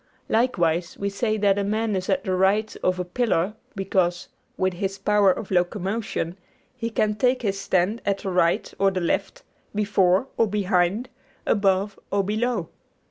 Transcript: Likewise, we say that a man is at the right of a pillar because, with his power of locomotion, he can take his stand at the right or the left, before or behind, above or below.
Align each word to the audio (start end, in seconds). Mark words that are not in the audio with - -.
Likewise, 0.29 0.97
we 0.97 1.09
say 1.11 1.37
that 1.37 1.59
a 1.59 1.63
man 1.63 1.95
is 1.95 2.09
at 2.09 2.23
the 2.23 2.33
right 2.33 2.75
of 2.81 2.97
a 2.99 3.05
pillar 3.05 3.53
because, 3.75 4.29
with 4.57 4.73
his 4.73 4.97
power 4.97 5.31
of 5.31 5.51
locomotion, 5.51 6.37
he 6.75 6.89
can 6.89 7.13
take 7.13 7.43
his 7.43 7.61
stand 7.61 8.01
at 8.03 8.17
the 8.17 8.31
right 8.31 8.73
or 8.79 8.89
the 8.89 8.99
left, 8.99 9.43
before 9.75 10.27
or 10.37 10.47
behind, 10.47 11.07
above 11.45 11.99
or 12.09 12.23
below. 12.23 12.69